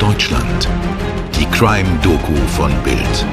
Deutschland. 0.00 0.66
Die 1.38 1.44
Crime-Doku 1.44 2.34
von 2.56 2.72
Bild. 2.82 3.26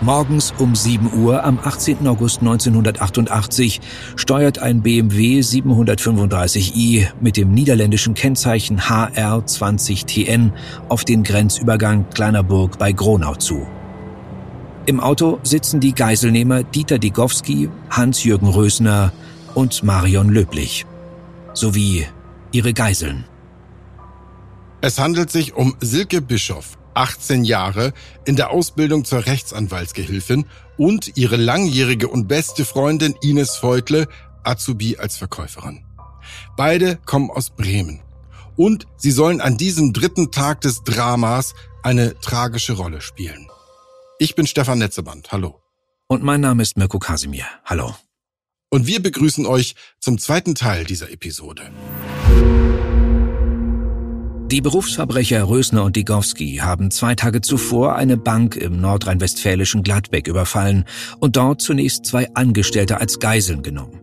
Morgens 0.00 0.52
um 0.58 0.74
7 0.74 1.22
Uhr 1.22 1.44
am 1.44 1.60
18. 1.62 2.08
August 2.08 2.40
1988 2.40 3.80
steuert 4.16 4.58
ein 4.58 4.82
BMW 4.82 5.38
735i 5.38 7.06
mit 7.20 7.36
dem 7.36 7.52
niederländischen 7.52 8.14
Kennzeichen 8.14 8.80
HR20TN 8.80 10.50
auf 10.88 11.04
den 11.04 11.22
Grenzübergang 11.22 12.06
Kleinerburg 12.12 12.78
bei 12.78 12.90
Gronau 12.90 13.36
zu. 13.36 13.64
Im 14.86 14.98
Auto 14.98 15.38
sitzen 15.44 15.78
die 15.78 15.94
Geiselnehmer 15.94 16.64
Dieter 16.64 16.98
Digowski, 16.98 17.68
Hans-Jürgen 17.90 18.48
Rösner 18.48 19.12
und 19.54 19.82
Marion 19.82 20.28
Löblich 20.28 20.86
sowie 21.54 22.06
ihre 22.52 22.72
Geiseln. 22.72 23.24
Es 24.80 24.98
handelt 24.98 25.30
sich 25.30 25.54
um 25.54 25.76
Silke 25.80 26.20
Bischoff, 26.20 26.78
18 26.94 27.44
Jahre, 27.44 27.92
in 28.24 28.36
der 28.36 28.50
Ausbildung 28.50 29.04
zur 29.04 29.26
Rechtsanwaltsgehilfin 29.26 30.46
und 30.76 31.16
ihre 31.16 31.36
langjährige 31.36 32.08
und 32.08 32.26
beste 32.26 32.64
Freundin 32.64 33.14
Ines 33.22 33.56
Feutle, 33.56 34.08
Azubi 34.42 34.96
als 34.98 35.16
Verkäuferin. 35.16 35.84
Beide 36.56 36.96
kommen 36.96 37.30
aus 37.30 37.50
Bremen. 37.50 38.00
Und 38.56 38.86
sie 38.96 39.12
sollen 39.12 39.40
an 39.40 39.56
diesem 39.56 39.92
dritten 39.92 40.30
Tag 40.30 40.60
des 40.60 40.82
Dramas 40.82 41.54
eine 41.82 42.18
tragische 42.20 42.74
Rolle 42.74 43.00
spielen. 43.00 43.48
Ich 44.18 44.34
bin 44.34 44.46
Stefan 44.46 44.78
Netzeband. 44.78 45.32
Hallo. 45.32 45.60
Und 46.06 46.22
mein 46.22 46.40
Name 46.40 46.62
ist 46.62 46.76
Mirko 46.76 46.98
Kasimir. 46.98 47.46
Hallo. 47.64 47.94
Und 48.72 48.86
wir 48.86 49.02
begrüßen 49.02 49.44
euch 49.44 49.74
zum 50.00 50.16
zweiten 50.16 50.54
Teil 50.54 50.84
dieser 50.84 51.10
Episode. 51.10 51.64
Die 54.50 54.62
Berufsverbrecher 54.62 55.46
Rösner 55.46 55.84
und 55.84 55.94
Digowski 55.94 56.56
haben 56.56 56.90
zwei 56.90 57.14
Tage 57.14 57.42
zuvor 57.42 57.96
eine 57.96 58.16
Bank 58.16 58.56
im 58.56 58.80
nordrhein-westfälischen 58.80 59.82
Gladbeck 59.82 60.26
überfallen 60.26 60.86
und 61.20 61.36
dort 61.36 61.60
zunächst 61.60 62.06
zwei 62.06 62.32
Angestellte 62.32 62.98
als 62.98 63.18
Geiseln 63.18 63.62
genommen. 63.62 64.00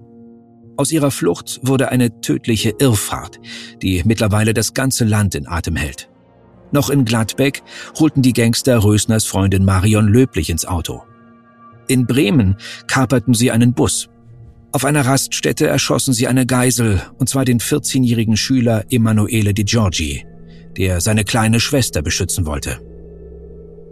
Aus 0.77 0.91
ihrer 0.91 1.09
Flucht 1.09 1.59
wurde 1.63 1.89
eine 1.89 2.21
tödliche 2.21 2.75
Irrfahrt, 2.77 3.39
die 3.81 4.03
mittlerweile 4.05 4.53
das 4.53 4.75
ganze 4.75 5.03
Land 5.03 5.33
in 5.33 5.47
Atem 5.47 5.77
hält. 5.77 6.11
Noch 6.71 6.91
in 6.91 7.05
Gladbeck 7.05 7.63
holten 7.97 8.21
die 8.21 8.33
Gangster 8.33 8.83
Rösners 8.83 9.25
Freundin 9.25 9.65
Marion 9.65 10.07
Löblich 10.07 10.51
ins 10.51 10.65
Auto. 10.65 11.01
In 11.87 12.05
Bremen 12.05 12.55
kaperten 12.85 13.33
sie 13.33 13.49
einen 13.49 13.73
Bus. 13.73 14.09
Auf 14.71 14.85
einer 14.85 15.05
Raststätte 15.05 15.67
erschossen 15.67 16.13
sie 16.13 16.27
eine 16.27 16.45
Geisel, 16.45 17.01
und 17.17 17.27
zwar 17.29 17.45
den 17.45 17.59
14-jährigen 17.59 18.37
Schüler 18.37 18.85
Emanuele 18.89 19.53
Di 19.53 19.63
Giorgi 19.63 20.25
der 20.79 21.01
seine 21.01 21.25
kleine 21.25 21.59
Schwester 21.59 22.01
beschützen 22.01 22.45
wollte. 22.45 22.79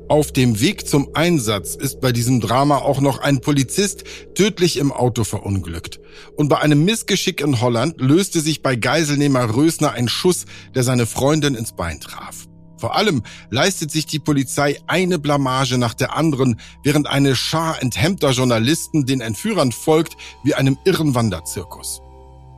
Auf 0.10 0.32
dem 0.32 0.62
Weg 0.62 0.88
zum 0.88 1.10
Einsatz 1.16 1.76
ist 1.76 2.00
bei 2.00 2.14
diesem 2.14 2.40
Drama 2.40 2.78
auch 2.78 3.02
noch 3.02 3.20
ein 3.20 3.42
Polizist 3.42 4.06
tödlich 4.36 4.78
im 4.78 4.94
Auto 4.94 5.26
verunglückt. 5.26 6.00
Und 6.38 6.48
bei 6.48 6.60
einem 6.60 6.86
Missgeschick 6.86 7.42
in 7.42 7.60
Holland 7.60 8.00
löste 8.00 8.40
sich 8.40 8.62
bei 8.62 8.78
Geiselnehmer 8.78 9.54
Rösner 9.54 9.92
ein 9.92 10.08
Schuss, 10.08 10.46
der 10.76 10.84
seine 10.84 11.06
Freundin 11.06 11.56
ins 11.56 11.76
Bein 11.76 12.00
traf. 12.00 12.48
Vor 12.78 12.96
allem 12.96 13.24
leistet 13.50 13.92
sich 13.92 14.06
die 14.06 14.20
Polizei 14.20 14.80
eine 14.88 15.20
Blamage 15.20 15.78
nach 15.78 15.94
der 15.94 16.16
anderen, 16.16 16.60
während 16.84 17.08
eine 17.08 17.36
Schar 17.36 17.82
enthemmter 17.82 18.32
Journalisten 18.32 19.06
den 19.06 19.22
Entführern 19.22 19.72
folgt 19.72 20.16
wie 20.44 20.54
einem 20.54 20.78
irren 20.86 21.16
Wanderzirkus. 21.16 22.02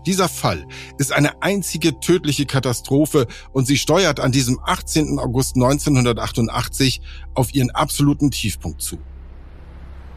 Dieser 0.05 0.29
Fall 0.29 0.65
ist 0.97 1.11
eine 1.11 1.41
einzige 1.41 1.99
tödliche 1.99 2.45
Katastrophe 2.45 3.27
und 3.51 3.67
sie 3.67 3.77
steuert 3.77 4.19
an 4.19 4.31
diesem 4.31 4.59
18. 4.63 5.19
August 5.19 5.55
1988 5.55 7.01
auf 7.33 7.53
ihren 7.53 7.69
absoluten 7.71 8.31
Tiefpunkt 8.31 8.81
zu. 8.81 8.97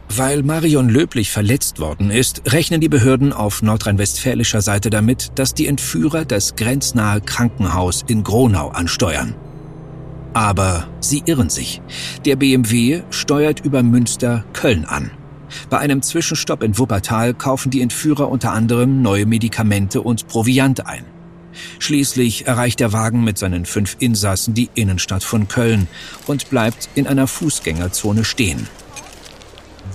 Weil 0.09 0.43
Marion 0.43 0.89
Löblich 0.89 1.31
verletzt 1.31 1.79
worden 1.79 2.11
ist, 2.11 2.43
rechnen 2.51 2.81
die 2.81 2.89
Behörden 2.89 3.33
auf 3.33 3.61
nordrhein-westfälischer 3.61 4.61
Seite 4.61 4.89
damit, 4.89 5.31
dass 5.35 5.53
die 5.53 5.67
Entführer 5.67 6.23
das 6.25 6.55
grenznahe 6.55 7.19
Krankenhaus 7.21 8.03
in 8.07 8.23
Gronau 8.23 8.69
ansteuern. 8.69 9.35
Aber 10.33 10.87
sie 10.99 11.23
irren 11.25 11.49
sich. 11.49 11.81
Der 12.25 12.35
BMW 12.35 13.03
steuert 13.11 13.59
über 13.63 13.83
Münster 13.83 14.43
Köln 14.53 14.85
an. 14.85 15.11
Bei 15.69 15.77
einem 15.77 16.01
Zwischenstopp 16.01 16.63
in 16.63 16.77
Wuppertal 16.77 17.33
kaufen 17.33 17.69
die 17.69 17.81
Entführer 17.81 18.29
unter 18.29 18.51
anderem 18.51 19.01
neue 19.01 19.25
Medikamente 19.25 20.01
und 20.01 20.27
Proviant 20.27 20.87
ein. 20.87 21.05
Schließlich 21.77 22.47
erreicht 22.47 22.79
der 22.79 22.93
Wagen 22.93 23.23
mit 23.23 23.37
seinen 23.37 23.65
fünf 23.65 23.95
Insassen 23.99 24.55
die 24.55 24.69
Innenstadt 24.73 25.23
von 25.23 25.47
Köln 25.47 25.87
und 26.25 26.49
bleibt 26.49 26.89
in 26.95 27.05
einer 27.05 27.27
Fußgängerzone 27.27 28.25
stehen. 28.25 28.67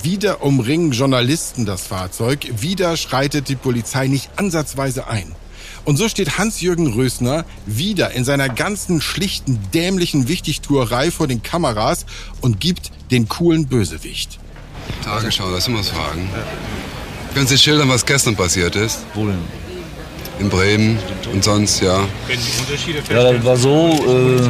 Wieder 0.01 0.41
umringen 0.41 0.91
Journalisten 0.91 1.65
das 1.65 1.85
Fahrzeug, 1.87 2.47
wieder 2.61 2.95
schreitet 2.95 3.49
die 3.49 3.57
Polizei 3.57 4.07
nicht 4.07 4.29
ansatzweise 4.37 5.07
ein. 5.07 5.35
Und 5.85 5.97
so 5.97 6.09
steht 6.09 6.37
Hans-Jürgen 6.37 6.93
Rösner 6.93 7.45
wieder 7.65 8.11
in 8.11 8.23
seiner 8.23 8.49
ganzen 8.49 9.01
schlichten, 9.01 9.59
dämlichen 9.73 10.27
Wichtigtuerei 10.27 11.11
vor 11.11 11.27
den 11.27 11.41
Kameras 11.41 12.05
und 12.41 12.59
gibt 12.59 12.91
den 13.11 13.27
coolen 13.27 13.67
Bösewicht. 13.67 14.39
Tagesschau, 15.03 15.49
lass 15.49 15.67
uns 15.67 15.79
was 15.79 15.89
fragen. 15.89 16.29
Können 17.33 17.47
Sie 17.47 17.57
schildern, 17.57 17.89
was 17.89 18.05
gestern 18.05 18.35
passiert 18.35 18.75
ist? 18.75 18.99
Wo 19.13 19.25
denn? 19.25 19.39
In 20.39 20.49
Bremen 20.49 20.97
und 21.33 21.43
sonst, 21.43 21.81
ja. 21.81 21.99
Ja, 23.09 23.33
das 23.33 23.43
war 23.43 23.57
so, 23.57 23.89
äh, 24.07 24.49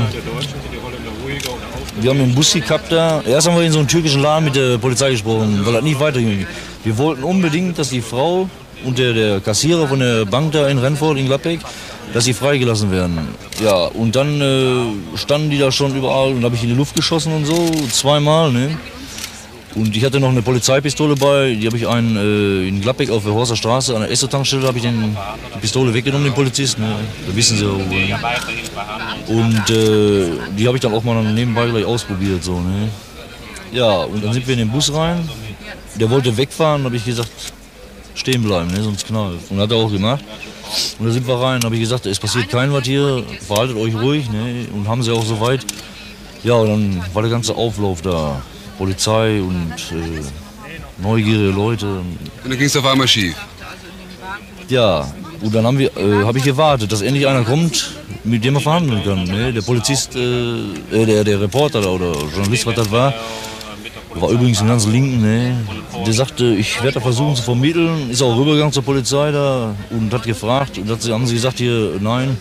wir 2.02 2.12
haben 2.12 2.22
einen 2.22 2.36
Bussi 2.36 2.62
gehabt 2.62 2.92
da. 2.92 3.22
Erst 3.26 3.48
haben 3.48 3.56
wir 3.56 3.64
in 3.64 3.72
so 3.72 3.80
einem 3.80 3.88
türkischen 3.88 4.22
Laden 4.22 4.46
mit 4.46 4.56
der 4.56 4.78
Polizei 4.78 5.12
gesprochen, 5.12 5.62
weil 5.66 5.74
das 5.74 5.84
nicht 5.84 6.00
weiterging. 6.00 6.46
Wir 6.84 6.98
wollten 6.98 7.24
unbedingt, 7.24 7.78
dass 7.78 7.90
die 7.90 8.02
Frau 8.02 8.50
und 8.86 8.98
der, 8.98 9.14
der 9.14 9.40
Kassierer 9.42 9.88
von 9.88 10.00
der 10.00 10.26
Bank 10.26 10.52
da 10.52 10.68
in 10.68 10.78
Renford, 10.78 11.18
in 11.18 11.26
Gladbeck, 11.26 11.60
dass 12.14 12.26
sie 12.26 12.34
freigelassen 12.34 12.92
werden. 12.92 13.20
Ja, 13.64 13.86
und 13.86 14.16
dann 14.16 14.42
äh, 14.42 15.18
standen 15.18 15.50
die 15.50 15.60
da 15.60 15.72
schon 15.72 15.96
überall 15.96 16.32
und 16.32 16.44
habe 16.44 16.56
ich 16.56 16.64
in 16.64 16.70
die 16.70 16.76
Luft 16.76 16.96
geschossen 16.96 17.34
und 17.34 17.46
so, 17.46 17.70
zweimal, 17.92 18.52
ne? 18.52 18.78
Und 19.76 19.96
ich 19.96 20.04
hatte 20.04 20.20
noch 20.20 20.30
eine 20.30 20.42
Polizeipistole 20.42 21.16
bei, 21.16 21.54
die 21.54 21.68
habe 21.68 21.78
ich 21.78 21.88
einen 21.88 22.16
äh, 22.18 22.68
in 22.68 22.82
Gladbeck 22.82 23.12
auf 23.12 23.24
der 23.24 23.34
Horster 23.34 23.56
Straße 23.56 23.94
an 23.94 24.02
der 24.02 24.12
Esso-Tankstelle 24.12 24.66
habe 24.68 24.78
ich 24.78 24.84
den, 24.84 25.16
die 25.56 25.60
Pistole 25.60 25.94
weggenommen, 25.94 26.26
den 26.26 26.34
Polizisten. 26.34 26.82
Ne? 26.82 26.96
Da 27.28 27.36
wissen 27.36 27.58
sie 27.58 27.66
auch. 27.66 27.78
Ne? 27.78 28.18
Und 29.28 29.70
äh, 29.70 30.56
die 30.58 30.66
habe 30.66 30.78
ich 30.78 30.82
dann 30.82 30.94
auch 30.94 31.04
mal 31.04 31.24
nebenbei 31.24 31.68
gleich 31.68 31.86
ausprobiert. 31.86 32.44
So, 32.44 32.60
ne? 32.60 32.90
Ja, 33.72 33.92
und 34.04 34.24
dann 34.24 34.34
sind 34.34 34.48
wir 34.48 34.54
in 34.54 34.60
den 34.60 34.72
Bus 34.72 34.92
rein. 34.92 35.30
Der 36.00 36.10
wollte 36.10 36.36
wegfahren, 36.36 36.84
habe 36.86 36.96
ich 36.96 37.06
gesagt, 37.06 37.30
stehen 38.20 38.44
bleiben, 38.44 38.70
ne? 38.72 38.84
sonst 38.84 39.08
knallt. 39.08 39.40
Und 39.50 39.60
hat 39.60 39.72
er 39.72 39.78
auch 39.78 39.92
gemacht. 39.92 40.24
Und 41.00 41.08
da 41.08 41.12
sind 41.12 41.28
wir 41.28 41.36
rein, 41.36 41.62
habe 41.64 41.76
ich 41.76 41.82
gesagt, 41.82 42.06
es 42.06 42.20
passiert 42.20 42.50
kein 42.50 42.72
was 42.72 42.86
hier, 42.86 43.24
verhaltet 43.46 43.78
euch 43.78 43.96
ruhig. 43.96 44.30
Ne? 44.30 44.68
Und 44.74 44.88
haben 44.88 45.02
sie 45.02 45.12
auch 45.12 45.26
soweit. 45.26 45.66
Ja, 46.44 46.54
und 46.54 46.70
dann 46.70 47.06
war 47.14 47.22
der 47.22 47.32
ganze 47.32 47.56
Auflauf 47.56 48.02
da. 48.02 48.42
Polizei 48.78 49.42
und 49.42 49.74
äh, 49.92 50.22
neugierige 51.02 51.50
Leute. 51.50 51.86
Und 51.86 52.18
dann 52.46 52.58
ging 52.58 52.68
es 52.68 52.78
auf 52.78 52.86
einmal 52.86 53.08
schief. 53.08 53.36
Ja, 54.70 55.06
und 55.42 55.54
dann 55.54 55.66
habe 55.66 55.84
äh, 55.84 56.24
hab 56.24 56.36
ich 56.36 56.44
gewartet, 56.44 56.92
dass 56.92 57.02
endlich 57.02 57.28
einer 57.28 57.44
kommt, 57.44 57.92
mit 58.24 58.44
dem 58.44 58.54
man 58.54 58.64
verhandeln 58.64 59.04
kann. 59.04 59.24
Ne? 59.24 59.52
Der 59.52 59.62
Polizist, 59.62 60.16
äh, 60.16 60.20
äh 60.92 61.06
der, 61.06 61.24
der 61.24 61.42
Reporter 61.42 61.80
oder 61.92 62.14
Journalist, 62.34 62.66
was 62.66 62.76
das 62.76 62.92
war, 62.92 63.14
war 64.22 64.32
übrigens 64.32 64.62
ein 64.62 64.68
ganz 64.68 64.86
Linken, 64.86 65.22
ne? 65.22 65.56
der 66.06 66.14
sagte, 66.14 66.56
ich 66.56 66.78
werde 66.82 66.96
da 66.96 67.00
versuchen 67.00 67.36
zu 67.36 67.44
vermitteln, 67.44 68.10
ist 68.10 68.22
auch 68.22 68.38
rübergegangen 68.38 68.74
zur 68.74 68.84
Polizei 68.84 69.32
da 69.32 69.76
und 69.90 70.14
hat 70.14 70.24
gefragt 70.24 70.78
und 70.78 70.90
hat, 70.90 71.08
haben 71.10 71.26
sie 71.26 71.36
gesagt 71.36 71.60
hier, 71.60 71.98
nein, 72.00 72.38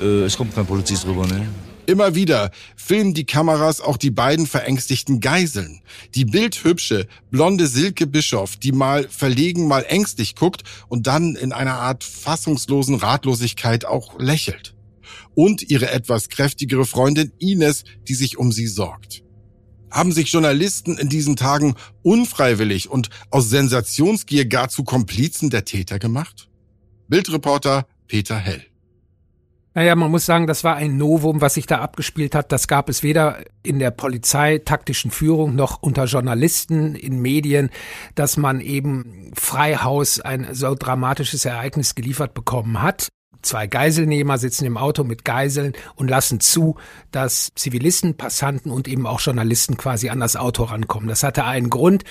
äh, 0.00 0.22
es 0.22 0.36
kommt 0.36 0.54
kein 0.54 0.66
Polizist 0.66 1.06
rüber. 1.06 1.26
Ne? 1.26 1.46
Immer 1.86 2.14
wieder 2.14 2.50
filmen 2.76 3.14
die 3.14 3.24
Kameras 3.24 3.80
auch 3.80 3.96
die 3.96 4.10
beiden 4.10 4.46
verängstigten 4.46 5.20
Geiseln. 5.20 5.80
Die 6.14 6.24
bildhübsche, 6.24 7.06
blonde 7.30 7.66
Silke 7.66 8.06
Bischof, 8.06 8.56
die 8.56 8.72
mal 8.72 9.08
verlegen, 9.08 9.66
mal 9.66 9.86
ängstlich 9.88 10.34
guckt 10.34 10.64
und 10.88 11.06
dann 11.06 11.34
in 11.34 11.52
einer 11.52 11.78
Art 11.78 12.04
fassungslosen 12.04 12.96
Ratlosigkeit 12.96 13.86
auch 13.86 14.18
lächelt. 14.18 14.74
Und 15.34 15.70
ihre 15.70 15.90
etwas 15.90 16.28
kräftigere 16.28 16.84
Freundin 16.84 17.32
Ines, 17.38 17.84
die 18.06 18.14
sich 18.14 18.36
um 18.36 18.52
sie 18.52 18.66
sorgt. 18.66 19.22
Haben 19.90 20.12
sich 20.12 20.32
Journalisten 20.32 20.98
in 20.98 21.08
diesen 21.08 21.36
Tagen 21.36 21.74
unfreiwillig 22.02 22.90
und 22.90 23.10
aus 23.30 23.48
Sensationsgier 23.48 24.46
gar 24.46 24.68
zu 24.68 24.84
Komplizen 24.84 25.50
der 25.50 25.64
Täter 25.64 25.98
gemacht? 25.98 26.48
Bildreporter 27.08 27.86
Peter 28.06 28.36
Hell. 28.36 28.64
Naja, 29.74 29.94
man 29.94 30.10
muss 30.10 30.26
sagen, 30.26 30.48
das 30.48 30.64
war 30.64 30.74
ein 30.74 30.96
Novum, 30.96 31.40
was 31.40 31.54
sich 31.54 31.66
da 31.66 31.78
abgespielt 31.78 32.34
hat. 32.34 32.50
Das 32.50 32.66
gab 32.66 32.88
es 32.88 33.04
weder 33.04 33.44
in 33.62 33.78
der 33.78 33.92
polizeitaktischen 33.92 35.12
Führung 35.12 35.54
noch 35.54 35.80
unter 35.80 36.06
Journalisten 36.06 36.96
in 36.96 37.20
Medien, 37.22 37.70
dass 38.16 38.36
man 38.36 38.60
eben 38.60 39.30
Freihaus 39.34 40.20
ein 40.20 40.48
so 40.52 40.74
dramatisches 40.74 41.44
Ereignis 41.44 41.94
geliefert 41.94 42.34
bekommen 42.34 42.82
hat. 42.82 43.08
Zwei 43.42 43.66
Geiselnehmer 43.66 44.38
sitzen 44.38 44.64
im 44.64 44.76
Auto 44.76 45.04
mit 45.04 45.24
Geiseln 45.24 45.72
und 45.94 46.08
lassen 46.08 46.40
zu, 46.40 46.76
dass 47.12 47.50
Zivilisten, 47.54 48.16
Passanten 48.16 48.70
und 48.70 48.88
eben 48.88 49.06
auch 49.06 49.20
Journalisten 49.20 49.76
quasi 49.76 50.08
an 50.08 50.20
das 50.20 50.36
Auto 50.36 50.64
rankommen. 50.64 51.08
Das 51.08 51.22
hatte 51.22 51.44
einen 51.44 51.70
Grund. 51.70 52.04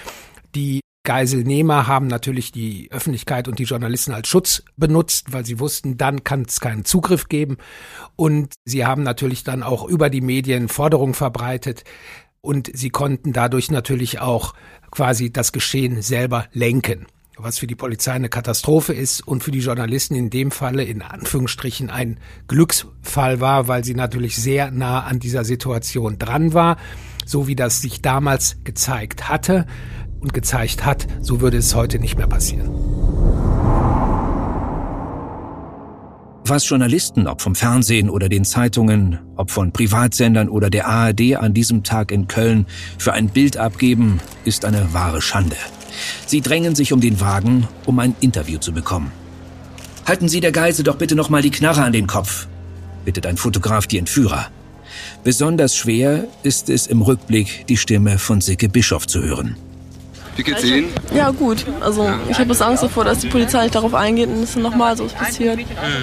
Die 0.55 0.79
Geiselnehmer 1.03 1.87
haben 1.87 2.07
natürlich 2.07 2.51
die 2.51 2.89
Öffentlichkeit 2.91 3.47
und 3.47 3.59
die 3.59 3.63
Journalisten 3.63 4.13
als 4.13 4.27
Schutz 4.27 4.63
benutzt, 4.75 5.31
weil 5.31 5.45
sie 5.45 5.59
wussten, 5.59 5.97
dann 5.97 6.23
kann 6.23 6.43
es 6.47 6.59
keinen 6.59 6.85
Zugriff 6.85 7.29
geben. 7.29 7.57
Und 8.15 8.53
sie 8.65 8.85
haben 8.85 9.03
natürlich 9.03 9.43
dann 9.43 9.63
auch 9.63 9.87
über 9.87 10.09
die 10.09 10.21
Medien 10.21 10.67
Forderungen 10.67 11.13
verbreitet. 11.13 11.83
Und 12.41 12.69
sie 12.73 12.89
konnten 12.89 13.33
dadurch 13.33 13.71
natürlich 13.71 14.19
auch 14.19 14.53
quasi 14.91 15.31
das 15.31 15.51
Geschehen 15.51 16.01
selber 16.01 16.45
lenken 16.51 17.07
was 17.39 17.59
für 17.59 17.67
die 17.67 17.75
Polizei 17.75 18.13
eine 18.13 18.29
Katastrophe 18.29 18.93
ist 18.93 19.25
und 19.27 19.43
für 19.43 19.51
die 19.51 19.59
Journalisten 19.59 20.15
in 20.15 20.29
dem 20.29 20.49
Falle 20.51 20.83
in 20.83 21.01
Anführungsstrichen 21.01 21.89
ein 21.89 22.19
Glücksfall 22.47 23.39
war, 23.39 23.67
weil 23.67 23.83
sie 23.83 23.93
natürlich 23.93 24.37
sehr 24.37 24.71
nah 24.71 25.01
an 25.01 25.19
dieser 25.19 25.45
Situation 25.45 26.17
dran 26.17 26.53
war, 26.53 26.77
so 27.25 27.47
wie 27.47 27.55
das 27.55 27.81
sich 27.81 28.01
damals 28.01 28.57
gezeigt 28.63 29.29
hatte 29.29 29.67
und 30.19 30.33
gezeigt 30.33 30.83
hat, 30.85 31.07
so 31.21 31.39
würde 31.39 31.57
es 31.57 31.75
heute 31.75 31.99
nicht 31.99 32.17
mehr 32.17 32.27
passieren. 32.27 32.71
Was 36.49 36.67
Journalisten, 36.67 37.27
ob 37.27 37.41
vom 37.41 37.55
Fernsehen 37.55 38.09
oder 38.09 38.29
den 38.29 38.45
Zeitungen, 38.45 39.19
ob 39.35 39.51
von 39.51 39.73
Privatsendern 39.73 40.47
oder 40.47 40.69
der 40.69 40.87
ARD 40.87 41.35
an 41.35 41.53
diesem 41.53 41.83
Tag 41.83 42.11
in 42.11 42.29
Köln 42.29 42.65
für 42.97 43.11
ein 43.11 43.27
Bild 43.27 43.57
abgeben, 43.57 44.21
ist 44.45 44.63
eine 44.63 44.93
wahre 44.93 45.21
Schande. 45.21 45.57
Sie 46.25 46.41
drängen 46.41 46.75
sich 46.75 46.93
um 46.93 47.01
den 47.01 47.19
Wagen, 47.19 47.67
um 47.85 47.99
ein 47.99 48.15
Interview 48.19 48.59
zu 48.59 48.73
bekommen. 48.73 49.11
Halten 50.05 50.29
Sie 50.29 50.39
der 50.39 50.51
Geise 50.51 50.83
doch 50.83 50.95
bitte 50.95 51.15
noch 51.15 51.29
mal 51.29 51.41
die 51.41 51.51
Knarre 51.51 51.83
an 51.83 51.93
den 51.93 52.07
Kopf, 52.07 52.47
bittet 53.05 53.25
ein 53.25 53.37
Fotograf 53.37 53.87
die 53.87 53.97
Entführer. 53.97 54.47
Besonders 55.23 55.75
schwer 55.75 56.27
ist 56.43 56.69
es 56.69 56.87
im 56.87 57.01
Rückblick, 57.01 57.65
die 57.67 57.77
Stimme 57.77 58.17
von 58.17 58.41
Sicke 58.41 58.69
Bischof 58.69 59.07
zu 59.07 59.21
hören. 59.21 59.57
Wie 60.37 60.43
geht's 60.43 60.63
Ihnen? 60.63 60.89
Ja, 61.13 61.31
gut. 61.31 61.65
Also 61.81 62.07
ich 62.29 62.37
habe 62.37 62.65
Angst 62.65 62.83
davor, 62.83 63.03
dass 63.03 63.19
die 63.19 63.27
Polizei 63.27 63.63
nicht 63.63 63.75
darauf 63.75 63.93
eingeht 63.93 64.29
und 64.29 64.43
es 64.43 64.55
nochmal 64.55 64.95
so 64.95 65.05
passiert, 65.05 65.59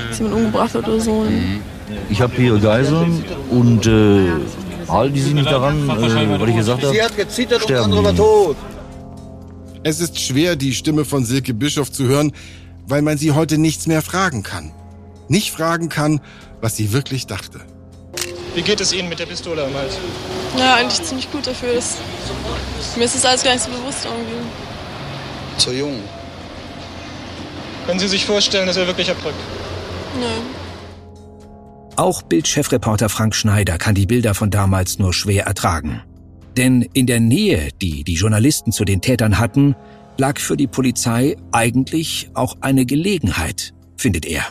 dass 0.09 0.19
jemand 0.19 0.37
umgebracht 0.37 0.75
wird 0.75 0.89
oder 0.89 1.01
so. 1.01 1.25
Ich 2.11 2.21
habe 2.21 2.35
hier 2.35 2.59
Geiseln 2.59 3.25
und 3.51 3.87
äh, 3.87 4.29
halten 4.89 5.15
die 5.15 5.21
sich 5.21 5.35
nicht 5.35 5.51
daran, 5.51 5.89
äh, 5.89 6.41
weil 6.41 6.49
ich 6.49 6.57
gesagt 6.57 6.83
habe, 6.83 6.93
Sie 6.93 7.03
hat 7.03 7.17
gezittert 7.17 7.65
und 7.65 7.77
andere 7.77 8.05
war 8.05 8.17
tot. 8.17 8.57
Es 9.87 10.01
ist 10.01 10.19
schwer, 10.19 10.57
die 10.57 10.73
Stimme 10.73 11.05
von 11.05 11.27
Silke 11.27 11.53
Bischof 11.53 11.93
zu 11.93 12.05
hören, 12.05 12.33
weil 12.87 13.03
man 13.03 13.19
sie 13.19 13.33
heute 13.33 13.59
nichts 13.59 13.87
mehr 13.87 14.01
fragen 14.01 14.43
kann. 14.43 14.73
Nicht 15.29 15.51
fragen 15.51 15.91
kann, 15.91 16.21
was 16.63 16.75
sie 16.75 16.93
wirklich 16.93 17.27
dachte. 17.27 17.61
Wie 18.55 18.63
geht 18.63 18.81
es 18.81 18.95
Ihnen 18.95 19.11
mit 19.11 19.19
der 19.19 19.27
Pistole 19.27 19.63
am 19.63 19.75
Hals? 19.75 19.99
Ja, 20.57 20.77
eigentlich 20.77 21.03
ziemlich 21.03 21.31
gut 21.31 21.47
dafür. 21.47 21.75
Dass, 21.75 21.99
mir 22.97 23.05
ist 23.05 23.15
das 23.15 23.27
alles 23.27 23.43
gar 23.43 23.53
nicht 23.53 23.65
so 23.65 23.71
bewusst 23.71 24.07
irgendwie. 24.07 24.49
Zu 25.59 25.73
jung. 25.73 26.01
Können 27.87 28.01
Sie 28.01 28.09
sich 28.09 28.25
vorstellen, 28.25 28.67
dass 28.67 28.79
er 28.79 28.87
wirklich 28.87 29.11
abdrückt? 29.11 29.37
Nö. 30.19 30.27
Auch 31.97 32.23
Bildchefreporter 32.23 33.11
Frank 33.11 33.35
Schneider 33.35 33.77
kann 33.77 33.95
die 33.95 34.07
Bilder 34.07 34.35
von 34.35 34.51
damals 34.51 34.99
nur 34.99 35.13
schwer 35.13 35.45
ertragen. 35.45 36.03
Denn 36.57 36.83
in 36.93 37.07
der 37.07 37.21
Nähe, 37.21 37.71
die 37.83 38.05
die 38.05 38.15
Journalisten 38.15 38.71
zu 38.71 38.85
den 38.85 39.01
Tätern 39.01 39.39
hatten, 39.39 39.75
lag 40.19 40.39
für 40.39 40.57
die 40.57 40.69
Polizei 40.69 41.37
eigentlich 41.51 42.31
auch 42.35 42.57
eine 42.61 42.87
Gelegenheit, 42.87 43.75
findet 43.97 44.25
er. 44.25 44.45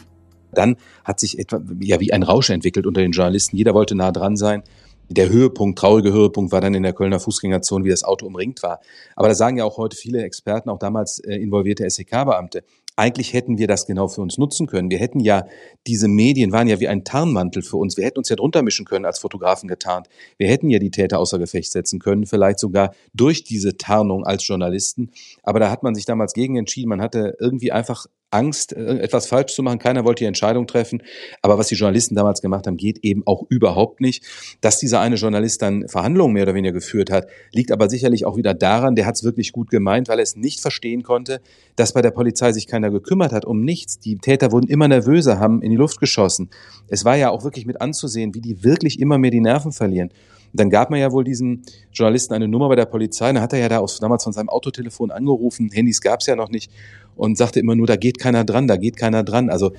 Dann 0.51 0.75
hat 1.03 1.19
sich 1.19 1.39
etwa 1.39 1.61
ja 1.79 1.99
wie 1.99 2.11
ein 2.11 2.23
Rausch 2.23 2.49
entwickelt 2.49 2.85
unter 2.85 3.01
den 3.01 3.11
Journalisten. 3.11 3.55
Jeder 3.55 3.73
wollte 3.73 3.95
nah 3.95 4.11
dran 4.11 4.35
sein. 4.35 4.63
Der 5.09 5.29
Höhepunkt, 5.29 5.79
traurige 5.79 6.11
Höhepunkt 6.11 6.51
war 6.51 6.61
dann 6.61 6.73
in 6.73 6.83
der 6.83 6.93
Kölner 6.93 7.19
Fußgängerzone, 7.19 7.85
wie 7.85 7.89
das 7.89 8.03
Auto 8.03 8.25
umringt 8.25 8.63
war. 8.63 8.79
Aber 9.15 9.27
da 9.27 9.35
sagen 9.35 9.57
ja 9.57 9.63
auch 9.63 9.77
heute 9.77 9.95
viele 9.95 10.23
Experten, 10.23 10.69
auch 10.69 10.79
damals 10.79 11.19
äh, 11.19 11.35
involvierte 11.35 11.89
SEK-Beamte, 11.89 12.63
eigentlich 12.95 13.33
hätten 13.33 13.57
wir 13.57 13.67
das 13.67 13.85
genau 13.85 14.07
für 14.07 14.21
uns 14.21 14.37
nutzen 14.37 14.67
können. 14.67 14.89
Wir 14.89 14.99
hätten 14.99 15.19
ja, 15.19 15.45
diese 15.87 16.07
Medien 16.07 16.51
waren 16.51 16.67
ja 16.67 16.79
wie 16.79 16.87
ein 16.87 17.03
Tarnmantel 17.03 17.63
für 17.63 17.77
uns. 17.77 17.97
Wir 17.97 18.05
hätten 18.05 18.19
uns 18.19 18.29
ja 18.29 18.35
drunter 18.35 18.61
mischen 18.61 18.85
können 18.85 19.05
als 19.05 19.19
Fotografen 19.19 19.67
getarnt. 19.67 20.07
Wir 20.37 20.47
hätten 20.47 20.69
ja 20.69 20.79
die 20.79 20.91
Täter 20.91 21.19
außer 21.19 21.39
Gefecht 21.39 21.71
setzen 21.71 21.99
können, 21.99 22.25
vielleicht 22.25 22.59
sogar 22.59 22.93
durch 23.13 23.43
diese 23.43 23.77
Tarnung 23.77 24.25
als 24.25 24.47
Journalisten. 24.47 25.11
Aber 25.43 25.59
da 25.59 25.69
hat 25.71 25.83
man 25.83 25.95
sich 25.95 26.05
damals 26.05 26.33
gegen 26.33 26.55
entschieden. 26.55 26.89
Man 26.89 27.01
hatte 27.01 27.35
irgendwie 27.39 27.71
einfach 27.71 28.05
Angst, 28.33 28.73
äh, 28.73 28.99
etwas 28.99 29.27
falsch 29.27 29.53
zu 29.53 29.63
machen. 29.63 29.79
Keiner 29.79 30.03
wollte 30.03 30.19
die 30.19 30.27
Entscheidung 30.27 30.67
treffen. 30.67 31.03
Aber 31.41 31.57
was 31.57 31.67
die 31.67 31.75
Journalisten 31.75 32.15
damals 32.15 32.41
gemacht 32.41 32.67
haben, 32.67 32.77
geht 32.77 32.99
eben 33.03 33.23
auch 33.25 33.43
überhaupt 33.49 34.01
nicht. 34.01 34.23
Dass 34.61 34.79
dieser 34.79 34.99
eine 34.99 35.15
Journalist 35.15 35.61
dann 35.61 35.87
Verhandlungen 35.87 36.33
mehr 36.33 36.43
oder 36.43 36.53
weniger 36.53 36.73
geführt 36.73 37.11
hat, 37.11 37.27
liegt 37.51 37.71
aber 37.71 37.89
sicherlich 37.89 38.25
auch 38.25 38.37
wieder 38.37 38.53
daran, 38.53 38.95
der 38.95 39.05
hat 39.05 39.15
es 39.15 39.23
wirklich 39.23 39.51
gut 39.51 39.69
gemeint, 39.69 40.07
weil 40.09 40.19
er 40.19 40.23
es 40.23 40.35
nicht 40.35 40.59
verstehen 40.59 41.03
konnte, 41.03 41.41
dass 41.75 41.93
bei 41.93 42.01
der 42.01 42.11
Polizei 42.11 42.51
sich 42.51 42.67
keiner 42.67 42.89
gekümmert 42.89 43.31
hat 43.31 43.45
um 43.45 43.61
nichts. 43.61 43.99
Die 43.99 44.17
Täter 44.17 44.51
wurden 44.51 44.67
immer 44.67 44.87
nervöser, 44.87 45.39
haben 45.39 45.61
in 45.61 45.71
die 45.71 45.77
Luft 45.77 45.99
geschossen. 45.99 46.49
Es 46.87 47.05
war 47.05 47.15
ja 47.15 47.29
auch 47.29 47.43
wirklich 47.43 47.65
mit 47.65 47.81
anzusehen, 47.81 48.33
wie 48.33 48.41
die 48.41 48.63
wirklich 48.63 48.99
immer 48.99 49.17
mehr 49.17 49.31
die 49.31 49.41
Nerven 49.41 49.71
verlieren. 49.71 50.09
Dann 50.53 50.69
gab 50.69 50.91
man 50.91 50.99
ja 50.99 51.11
wohl 51.11 51.23
diesem 51.23 51.63
Journalisten 51.91 52.33
eine 52.33 52.47
Nummer 52.47 52.69
bei 52.69 52.75
der 52.75 52.85
Polizei. 52.85 53.33
Dann 53.33 53.41
hat 53.41 53.53
er 53.53 53.59
ja 53.59 53.69
da 53.69 53.79
aus, 53.79 53.99
damals 53.99 54.23
von 54.23 54.33
seinem 54.33 54.49
Autotelefon 54.49 55.09
angerufen. 55.09 55.71
Handys 55.73 55.99
gab 55.99 56.19
es 56.19 56.27
ja 56.27 56.35
noch 56.35 56.49
nicht. 56.49 56.71
Und 57.15 57.37
sagte 57.37 57.59
immer 57.59 57.75
nur, 57.75 57.87
da 57.87 57.95
geht 57.95 58.19
keiner 58.19 58.43
dran, 58.43 58.67
da 58.67 58.75
geht 58.75 58.97
keiner 58.97 59.23
dran. 59.23 59.49
Also 59.49 59.71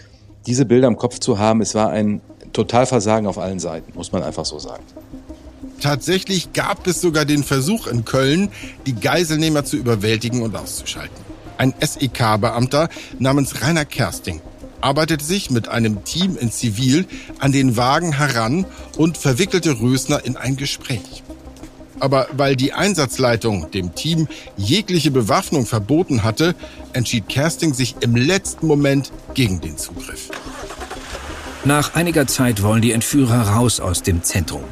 diese 0.46 0.64
Bilder 0.64 0.88
im 0.88 0.96
Kopf 0.96 1.18
zu 1.18 1.38
haben, 1.38 1.60
es 1.60 1.74
war 1.74 1.90
ein 1.90 2.20
Totalversagen 2.52 3.26
auf 3.26 3.38
allen 3.38 3.58
Seiten, 3.58 3.92
muss 3.94 4.12
man 4.12 4.22
einfach 4.22 4.44
so 4.44 4.58
sagen. 4.58 4.84
Tatsächlich 5.80 6.52
gab 6.52 6.86
es 6.86 7.00
sogar 7.00 7.24
den 7.24 7.42
Versuch 7.42 7.86
in 7.88 8.04
Köln, 8.04 8.48
die 8.86 8.94
Geiselnehmer 8.94 9.64
zu 9.64 9.76
überwältigen 9.76 10.42
und 10.42 10.54
auszuschalten. 10.56 11.16
Ein 11.58 11.74
SEK-Beamter 11.80 12.88
namens 13.18 13.62
Rainer 13.62 13.84
Kersting 13.84 14.40
arbeitete 14.80 15.24
sich 15.24 15.50
mit 15.50 15.68
einem 15.68 16.04
Team 16.04 16.36
in 16.38 16.50
Zivil 16.50 17.06
an 17.38 17.52
den 17.52 17.76
Wagen 17.76 18.12
heran 18.12 18.66
und 18.96 19.16
verwickelte 19.16 19.80
Rösner 19.80 20.24
in 20.24 20.36
ein 20.36 20.56
Gespräch. 20.56 21.22
Aber 22.00 22.26
weil 22.32 22.56
die 22.56 22.72
Einsatzleitung 22.72 23.70
dem 23.70 23.94
Team 23.94 24.28
jegliche 24.56 25.10
Bewaffnung 25.10 25.66
verboten 25.66 26.22
hatte, 26.22 26.54
entschied 26.92 27.28
Kersting 27.28 27.74
sich 27.74 27.96
im 28.00 28.16
letzten 28.16 28.66
Moment 28.66 29.12
gegen 29.34 29.60
den 29.60 29.76
Zugriff. 29.78 30.30
Nach 31.64 31.94
einiger 31.94 32.26
Zeit 32.26 32.62
wollen 32.62 32.82
die 32.82 32.92
Entführer 32.92 33.48
raus 33.48 33.80
aus 33.80 34.02
dem 34.02 34.22
Zentrum. 34.22 34.64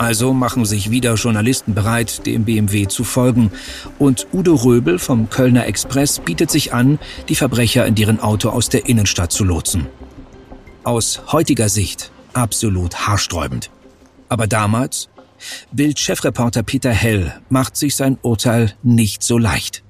Also 0.00 0.32
machen 0.32 0.64
sich 0.64 0.90
wieder 0.90 1.12
Journalisten 1.16 1.74
bereit, 1.74 2.24
dem 2.24 2.46
BMW 2.46 2.88
zu 2.88 3.04
folgen. 3.04 3.52
Und 3.98 4.28
Udo 4.32 4.54
Röbel 4.54 4.98
vom 4.98 5.28
Kölner 5.28 5.66
Express 5.66 6.20
bietet 6.20 6.50
sich 6.50 6.72
an, 6.72 6.98
die 7.28 7.34
Verbrecher 7.34 7.84
in 7.84 7.94
deren 7.96 8.18
Auto 8.18 8.48
aus 8.48 8.70
der 8.70 8.86
Innenstadt 8.88 9.30
zu 9.30 9.44
lotsen. 9.44 9.88
Aus 10.84 11.20
heutiger 11.32 11.68
Sicht 11.68 12.12
absolut 12.32 13.06
haarsträubend. 13.06 13.70
Aber 14.30 14.46
damals? 14.46 15.09
Bild-Chefreporter 15.72 16.62
Peter 16.62 16.92
Hell 16.92 17.32
macht 17.48 17.76
sich 17.76 17.96
sein 17.96 18.18
Urteil 18.22 18.74
nicht 18.82 19.22
so 19.22 19.38
leicht. 19.38 19.82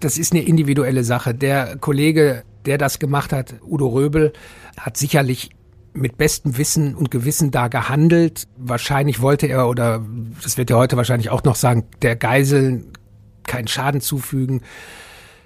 Das 0.00 0.18
ist 0.18 0.32
eine 0.32 0.42
individuelle 0.42 1.04
Sache. 1.04 1.34
Der 1.34 1.76
Kollege, 1.76 2.44
der 2.66 2.78
das 2.78 2.98
gemacht 2.98 3.32
hat, 3.32 3.54
Udo 3.62 3.88
Röbel, 3.88 4.32
hat 4.78 4.96
sicherlich 4.96 5.50
mit 5.96 6.18
bestem 6.18 6.58
Wissen 6.58 6.94
und 6.94 7.10
Gewissen 7.10 7.50
da 7.50 7.68
gehandelt. 7.68 8.46
Wahrscheinlich 8.56 9.20
wollte 9.20 9.46
er, 9.46 9.68
oder 9.68 10.04
das 10.42 10.58
wird 10.58 10.70
er 10.70 10.76
heute 10.76 10.96
wahrscheinlich 10.96 11.30
auch 11.30 11.44
noch 11.44 11.56
sagen, 11.56 11.84
der 12.02 12.16
Geiseln 12.16 12.92
keinen 13.44 13.68
Schaden 13.68 14.00
zufügen. 14.00 14.60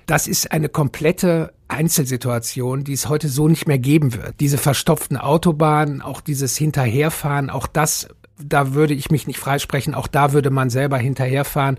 Das 0.06 0.26
ist 0.26 0.50
eine 0.50 0.68
komplette 0.68 1.52
Einzelsituation, 1.68 2.82
die 2.82 2.94
es 2.94 3.08
heute 3.08 3.28
so 3.28 3.46
nicht 3.46 3.68
mehr 3.68 3.78
geben 3.78 4.12
wird. 4.12 4.40
Diese 4.40 4.58
verstopften 4.58 5.16
Autobahnen, 5.16 6.02
auch 6.02 6.20
dieses 6.20 6.56
Hinterherfahren, 6.56 7.48
auch 7.48 7.68
das, 7.68 8.08
da 8.44 8.74
würde 8.74 8.94
ich 8.94 9.10
mich 9.10 9.26
nicht 9.26 9.38
freisprechen, 9.38 9.94
auch 9.94 10.06
da 10.06 10.32
würde 10.32 10.50
man 10.50 10.70
selber 10.70 10.98
hinterherfahren, 10.98 11.78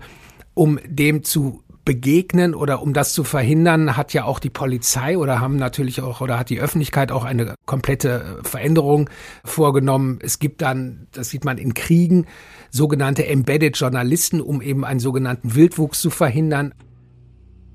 um 0.54 0.78
dem 0.86 1.22
zu 1.22 1.62
begegnen 1.84 2.54
oder 2.54 2.82
um 2.82 2.92
das 2.92 3.12
zu 3.12 3.24
verhindern, 3.24 3.96
hat 3.96 4.12
ja 4.12 4.24
auch 4.24 4.38
die 4.38 4.50
Polizei 4.50 5.18
oder 5.18 5.40
haben 5.40 5.56
natürlich 5.56 6.00
auch 6.00 6.20
oder 6.20 6.38
hat 6.38 6.50
die 6.50 6.60
Öffentlichkeit 6.60 7.10
auch 7.10 7.24
eine 7.24 7.54
komplette 7.66 8.38
Veränderung 8.42 9.10
vorgenommen. 9.44 10.18
Es 10.22 10.38
gibt 10.38 10.62
dann, 10.62 11.08
das 11.12 11.30
sieht 11.30 11.44
man 11.44 11.58
in 11.58 11.74
Kriegen, 11.74 12.26
sogenannte 12.70 13.26
Embedded 13.26 13.76
Journalisten, 13.76 14.40
um 14.40 14.62
eben 14.62 14.84
einen 14.84 15.00
sogenannten 15.00 15.54
Wildwuchs 15.54 16.00
zu 16.00 16.10
verhindern. 16.10 16.72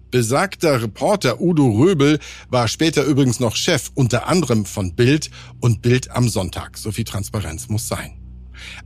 Besagter 0.10 0.82
Reporter 0.82 1.42
Udo 1.42 1.70
Röbel 1.70 2.20
war 2.50 2.70
später 2.70 3.04
übrigens 3.04 3.42
noch 3.42 3.58
Chef 3.58 3.92
unter 3.94 4.28
anderem 4.28 4.64
von 4.64 4.96
Bild 4.96 5.30
und 5.60 5.82
Bild 5.82 6.12
am 6.12 6.30
Sonntag. 6.30 6.78
So 6.78 6.94
viel 6.94 7.04
Transparenz 7.04 7.68
muss 7.68 7.90
sein. 7.90 8.27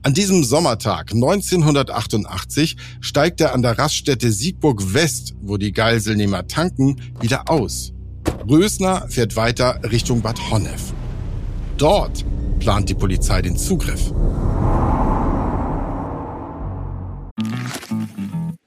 An 0.04 0.13
diesem 0.13 0.44
Sommertag 0.44 1.12
1988 1.13 2.78
steigt 3.00 3.42
er 3.42 3.54
an 3.54 3.62
der 3.62 3.78
Raststätte 3.78 4.32
Siegburg 4.32 4.94
West, 4.94 5.34
wo 5.42 5.58
die 5.58 5.72
Geiselnehmer 5.72 6.48
tanken, 6.48 7.01
wieder 7.20 7.50
aus. 7.50 7.94
Rösner 8.50 9.08
fährt 9.10 9.36
weiter 9.36 9.80
Richtung 9.84 10.22
Bad 10.22 10.50
Honnef. 10.50 10.94
Dort 11.78 12.25
plant 12.60 12.90
die 12.90 12.96
Polizei 12.96 13.42
den 13.42 13.58
Zugriff. 13.58 14.13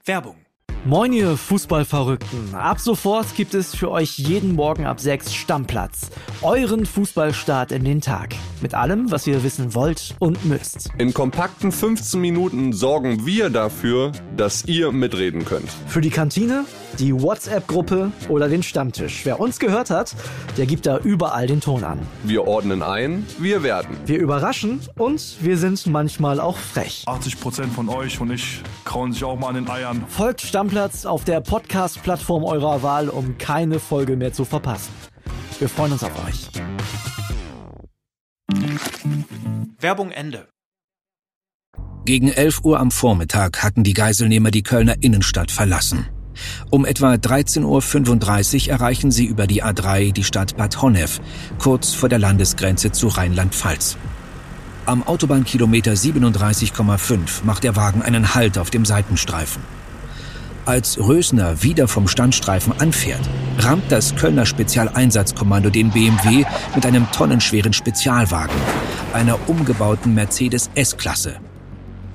Werbung 0.05 0.44
Moin 0.87 1.15
ihr 1.15 1.39
Fußballverrückten. 1.39 2.55
Ab 2.55 2.79
sofort 2.79 3.35
gibt 3.37 3.55
es 3.55 3.75
für 3.75 3.91
euch 3.91 4.19
jeden 4.19 4.55
Morgen 4.55 4.85
ab 4.85 5.01
6 5.01 5.33
Stammplatz. 5.33 6.11
Euren 6.43 6.85
Fußballstart 6.85 7.73
in 7.73 7.85
den 7.85 8.03
Tag. 8.03 8.35
Mit 8.61 8.75
allem, 8.75 9.11
was 9.11 9.27
ihr 9.27 9.43
wissen 9.43 9.75
wollt 9.75 10.15
und 10.19 10.45
müsst. 10.45 10.91
In 10.99 11.15
kompakten 11.15 11.73
15 11.73 12.21
Minuten 12.21 12.75
sorgen 12.75 13.25
wir 13.25 13.49
dafür, 13.49 14.13
dass 14.37 14.67
ihr 14.67 14.93
mitreden 14.93 15.47
könnt. 15.47 15.71
Für 15.87 16.03
die 16.03 16.11
Kantine, 16.11 16.67
die 16.95 17.13
WhatsApp-Gruppe 17.15 18.13
oder 18.29 18.49
den 18.49 18.63
Stammtisch. 18.63 19.25
Wer 19.25 19.41
uns 19.41 19.59
gehört 19.59 19.91
hat, 19.91 20.15
der 20.57 20.67
gibt 20.67 20.87
da 20.87 20.99
überall 20.99 21.47
den 21.47 21.61
Ton 21.61 21.85
an. 21.85 21.99
Wir 22.25 22.47
ordnen 22.47 22.83
ein, 22.83 23.27
wir 23.39 23.63
werden. 23.63 23.97
Wir 24.07 24.19
überraschen 24.19 24.81
und 24.97 25.37
wir 25.41 25.59
sind 25.59 25.87
manchmal 25.87 26.41
auch 26.41 26.57
frech. 26.57 27.05
80% 27.07 27.69
von 27.69 27.89
euch 27.89 28.21
und 28.21 28.31
ich 28.31 28.63
krauen 28.85 29.13
sich 29.13 29.25
auch 29.25 29.39
mal 29.39 29.49
an 29.49 29.55
den 29.55 29.69
Eiern. 29.69 30.05
Folgt 30.09 30.41
Stammplatz 30.41 30.75
Stammplatz 30.75 31.05
auf 31.07 31.25
der 31.25 31.41
Podcast-Plattform 31.41 32.45
eurer 32.45 32.83
Wahl, 32.83 33.09
um 33.09 33.39
keine 33.39 33.79
Folge 33.79 34.17
mehr 34.17 34.33
zu 34.33 34.45
verpassen. 34.45 34.93
Wir 35.59 35.69
freuen 35.69 35.93
uns 35.93 36.03
auf 36.03 36.13
euch. 36.27 36.49
Werbung 39.79 40.11
Ende. 40.11 40.49
Gegen 42.05 42.29
11 42.29 42.65
Uhr 42.65 42.81
am 42.81 42.91
Vormittag 42.91 43.63
hatten 43.63 43.85
die 43.85 43.95
Geiselnehmer 43.95 44.51
die 44.51 44.63
Kölner 44.63 44.97
Innenstadt 45.01 45.51
verlassen. 45.51 46.09
Um 46.71 46.85
etwa 46.85 47.15
13.35 47.15 48.67
Uhr 48.67 48.73
erreichen 48.73 49.11
sie 49.11 49.27
über 49.27 49.47
die 49.47 49.63
A3 49.63 50.13
die 50.13 50.25
Stadt 50.25 50.57
Bad 50.57 50.83
Honnef, 50.83 51.21
kurz 51.59 51.93
vor 51.93 52.09
der 52.09 52.19
Landesgrenze 52.19 52.93
zu 52.93 53.09
Rheinland-Pfalz. 53.09 53.97
Am 54.87 55.03
Autobahnkilometer 55.03 55.93
37,5 55.93 57.45
macht 57.45 57.65
der 57.65 57.75
Wagen 57.77 58.03
einen 58.03 58.35
Halt 58.35 58.59
auf 58.59 58.71
dem 58.71 58.85
Seitenstreifen. 58.85 59.63
Als 60.67 60.99
Rösner 60.99 61.63
wieder 61.63 61.89
vom 61.89 62.09
Standstreifen 62.09 62.73
anfährt, 62.81 63.21
rammt 63.59 63.93
das 63.93 64.17
Kölner 64.17 64.47
Spezialeinsatzkommando 64.47 65.69
den 65.69 65.91
BMW 65.91 66.45
mit 66.75 66.87
einem 66.87 67.11
tonnenschweren 67.13 67.75
Spezialwagen, 67.75 68.57
einer 69.13 69.39
umgebauten 69.47 70.15
Mercedes 70.15 70.71
S-Klasse. 70.75 71.37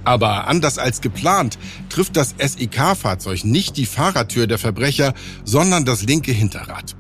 Aber 0.03 0.47
anders 0.47 0.77
als 0.77 1.01
geplant 1.01 1.57
trifft 1.89 2.15
das 2.15 2.35
SEK-Fahrzeug 2.37 3.43
nicht 3.43 3.77
die 3.77 3.85
Fahrertür 3.85 4.47
der 4.47 4.57
Verbrecher, 4.57 5.13
sondern 5.43 5.85
das 5.85 6.03
linke 6.03 6.31
Hinterrad. 6.31 6.95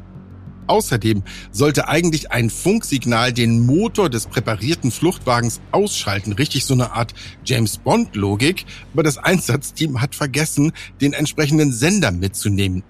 Außerdem 0.67 1.23
sollte 1.51 1.87
eigentlich 1.87 2.31
ein 2.31 2.51
Funksignal 2.51 3.33
den 3.33 3.65
Motor 3.65 4.07
des 4.07 4.27
präparierten 4.27 4.91
Fluchtwagens 4.91 5.61
ausschalten. 5.71 6.33
Richtig 6.33 6.65
so 6.65 6.75
eine 6.75 6.91
Art 6.91 7.15
James 7.43 7.79
Bond-Logik. 7.79 8.65
Aber 8.93 9.01
das 9.01 9.17
Einsatzteam 9.17 9.99
hat 9.99 10.13
vergessen, 10.13 10.71
den 11.01 11.13
entsprechenden 11.13 11.73
Sender 11.73 12.11
mitzunehmen. 12.11 12.83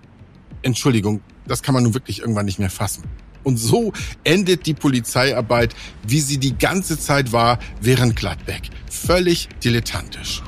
Entschuldigung, 0.62 1.22
das 1.48 1.64
kann 1.64 1.74
man 1.74 1.84
nun 1.84 1.94
wirklich 1.94 2.20
irgendwann 2.20 2.46
nicht 2.46 2.60
mehr 2.60 2.70
fassen. 2.70 3.04
Und 3.44 3.58
so 3.58 3.94
endet 4.24 4.66
die 4.66 4.74
Polizeiarbeit, 4.74 5.76
wie 6.06 6.20
sie 6.20 6.38
die 6.38 6.58
ganze 6.58 7.00
Zeit 7.00 7.32
war, 7.32 7.60
während 7.82 8.16
Gladbeck. 8.16 8.70
Völlig 8.90 9.50
dilettantisch. 9.64 10.42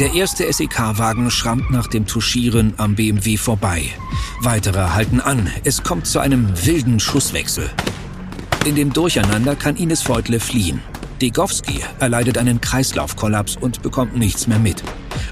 Der 0.00 0.12
erste 0.12 0.52
SEK-Wagen 0.52 1.30
schrammt 1.30 1.70
nach 1.70 1.86
dem 1.86 2.04
Tuschieren 2.06 2.74
am 2.78 2.96
BMW 2.96 3.36
vorbei. 3.36 3.84
Weitere 4.40 4.88
halten 4.90 5.20
an. 5.20 5.48
Es 5.62 5.84
kommt 5.84 6.08
zu 6.08 6.18
einem 6.18 6.48
wilden 6.66 6.98
Schusswechsel. 6.98 7.70
In 8.66 8.74
dem 8.74 8.92
Durcheinander 8.92 9.54
kann 9.54 9.76
Ines 9.76 10.02
Feutle 10.02 10.40
fliehen. 10.40 10.80
Degowski 11.22 11.80
erleidet 12.00 12.38
einen 12.38 12.60
Kreislaufkollaps 12.60 13.56
und 13.56 13.82
bekommt 13.82 14.16
nichts 14.16 14.48
mehr 14.48 14.58
mit. 14.58 14.82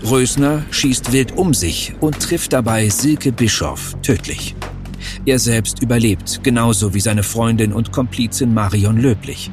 Rösner 0.04 0.62
schießt 0.70 1.12
wild 1.12 1.32
um 1.32 1.54
sich 1.54 1.94
und 2.00 2.20
trifft 2.20 2.52
dabei 2.52 2.88
Silke 2.88 3.32
Bischoff 3.32 3.96
tödlich. 4.02 4.54
Er 5.26 5.38
selbst 5.38 5.82
überlebt, 5.82 6.40
genauso 6.42 6.94
wie 6.94 7.00
seine 7.00 7.22
Freundin 7.22 7.72
und 7.72 7.92
Komplizin 7.92 8.54
Marion 8.54 8.96
Löblich. 8.96 9.50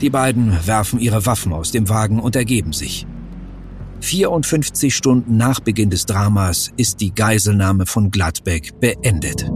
Die 0.00 0.10
beiden 0.10 0.66
werfen 0.66 1.00
ihre 1.00 1.26
Waffen 1.26 1.52
aus 1.52 1.70
dem 1.70 1.88
Wagen 1.88 2.20
und 2.20 2.36
ergeben 2.36 2.72
sich. 2.72 3.06
54 4.00 4.94
Stunden 4.94 5.36
nach 5.36 5.60
Beginn 5.60 5.90
des 5.90 6.06
Dramas 6.06 6.70
ist 6.76 7.00
die 7.00 7.14
Geiselnahme 7.14 7.86
von 7.86 8.10
Gladbeck 8.10 8.78
beendet. 8.80 9.50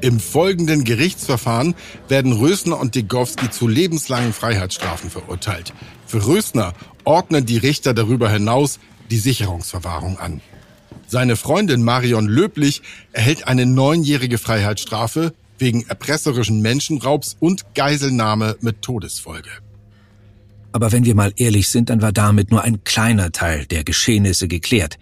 Im 0.00 0.20
folgenden 0.20 0.84
Gerichtsverfahren 0.84 1.74
werden 2.06 2.32
Rösner 2.32 2.78
und 2.78 2.94
Degowski 2.94 3.50
zu 3.50 3.66
lebenslangen 3.66 4.32
Freiheitsstrafen 4.32 5.10
verurteilt. 5.10 5.72
Für 6.06 6.24
Rösner 6.24 6.72
ordnen 7.04 7.46
die 7.46 7.58
Richter 7.58 7.94
darüber 7.94 8.30
hinaus 8.30 8.78
die 9.10 9.18
Sicherungsverwahrung 9.18 10.18
an. 10.18 10.40
Seine 11.10 11.36
Freundin 11.36 11.82
Marion 11.82 12.28
Löblich 12.28 12.82
erhält 13.12 13.48
eine 13.48 13.64
neunjährige 13.64 14.36
Freiheitsstrafe 14.36 15.32
wegen 15.56 15.86
erpresserischen 15.88 16.60
Menschenraubs 16.60 17.38
und 17.40 17.74
Geiselnahme 17.74 18.56
mit 18.60 18.82
Todesfolge. 18.82 19.48
Aber 20.72 20.92
wenn 20.92 21.06
wir 21.06 21.14
mal 21.14 21.32
ehrlich 21.36 21.70
sind, 21.70 21.88
dann 21.88 22.02
war 22.02 22.12
damit 22.12 22.50
nur 22.50 22.62
ein 22.62 22.84
kleiner 22.84 23.32
Teil 23.32 23.64
der 23.64 23.84
Geschehnisse 23.84 24.48
geklärt. 24.48 24.98